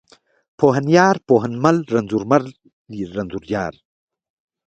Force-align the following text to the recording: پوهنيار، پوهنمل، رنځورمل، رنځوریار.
پوهنيار، 0.59 1.15
پوهنمل، 1.27 1.77
رنځورمل، 1.93 2.45
رنځوریار. 3.15 3.73